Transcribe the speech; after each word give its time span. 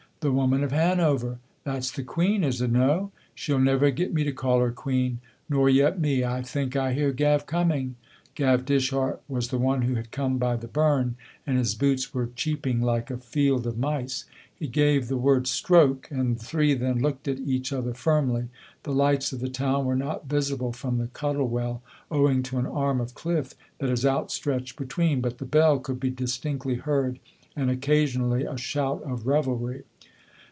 "The 0.21 0.31
Woman 0.31 0.63
of 0.63 0.71
Hanover?" 0.71 1.39
"That's 1.63 1.89
the 1.91 2.03
queen, 2.03 2.43
is 2.43 2.61
it 2.61 2.69
no?" 2.71 3.11
"She'll 3.33 3.57
never 3.57 3.89
get 3.89 4.13
me 4.13 4.23
to 4.23 4.31
call 4.31 4.59
her 4.59 4.71
queen." 4.71 5.17
"Nor 5.49 5.67
yet 5.67 5.99
me. 5.99 6.23
I 6.23 6.43
think 6.43 6.75
I 6.75 6.93
hear 6.93 7.11
Gav 7.11 7.47
coming." 7.47 7.95
Gav 8.35 8.63
Dishart 8.63 9.23
was 9.27 9.47
the 9.47 9.57
one 9.57 9.81
who 9.81 9.95
had 9.95 10.11
come 10.11 10.37
by 10.37 10.57
the 10.57 10.67
burn, 10.67 11.15
and 11.47 11.57
his 11.57 11.73
boots 11.73 12.13
were 12.13 12.29
cheeping 12.35 12.81
like 12.83 13.09
a 13.09 13.17
field 13.17 13.65
of 13.65 13.79
mice. 13.79 14.25
He 14.53 14.67
gave 14.67 15.07
the 15.07 15.17
word 15.17 15.47
"Stroke," 15.47 16.07
and 16.11 16.35
the 16.37 16.45
three 16.45 16.75
then 16.75 16.99
looked 16.99 17.27
at 17.27 17.39
each 17.39 17.73
other 17.73 17.95
firmly. 17.95 18.49
The 18.83 18.93
lights 18.93 19.33
of 19.33 19.39
the 19.39 19.49
town 19.49 19.85
were 19.85 19.95
not 19.95 20.27
visible 20.29 20.71
from 20.71 20.99
the 20.99 21.07
Cuttle 21.07 21.47
Well, 21.47 21.81
owing 22.11 22.43
to 22.43 22.59
an 22.59 22.67
arm 22.67 23.01
of 23.01 23.15
cliff 23.15 23.55
that 23.79 23.89
is 23.89 24.05
outstretched 24.05 24.75
between, 24.77 25.19
but 25.19 25.39
the 25.39 25.45
bell 25.45 25.79
could 25.79 25.99
be 25.99 26.11
distinctly 26.11 26.75
heard, 26.75 27.17
and 27.55 27.71
occasionally 27.71 28.43
a 28.43 28.55
shout 28.55 29.01
of 29.01 29.25
revelry. 29.25 29.81